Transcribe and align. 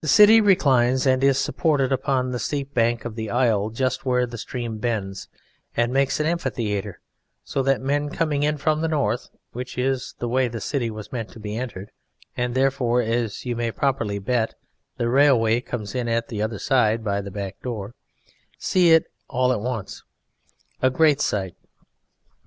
The 0.00 0.08
city 0.08 0.40
reclines 0.40 1.04
and 1.06 1.22
is 1.22 1.36
supported 1.36 1.92
upon 1.92 2.30
the 2.30 2.38
steep 2.38 2.72
bank 2.72 3.04
of 3.04 3.16
the 3.16 3.28
Isle 3.28 3.68
just 3.68 4.06
where 4.06 4.24
the 4.24 4.38
stream 4.38 4.78
bends 4.78 5.28
and 5.76 5.92
makes 5.92 6.18
an 6.18 6.24
amphitheatre, 6.24 7.00
so 7.44 7.62
that 7.62 7.82
men 7.82 8.08
coming 8.08 8.44
in 8.44 8.56
from 8.56 8.80
the 8.80 8.88
north 8.88 9.28
(which 9.52 9.76
is 9.76 10.14
the 10.20 10.26
way 10.26 10.48
the 10.48 10.58
city 10.62 10.90
was 10.90 11.12
meant 11.12 11.28
to 11.32 11.38
be 11.38 11.54
entered 11.54 11.90
and 12.34 12.54
therefore, 12.54 13.02
as 13.02 13.44
you 13.44 13.54
may 13.54 13.70
properly 13.70 14.18
bet, 14.18 14.54
the 14.96 15.10
railway 15.10 15.60
comes 15.60 15.94
in 15.94 16.08
at 16.08 16.28
the 16.28 16.40
other 16.40 16.58
side 16.58 17.04
by 17.04 17.20
the 17.20 17.30
back 17.30 17.60
door) 17.60 17.94
see 18.56 18.92
it 18.92 19.04
all 19.28 19.52
at 19.52 19.60
once: 19.60 20.02
a 20.80 20.88
great 20.88 21.20
sight. 21.20 21.54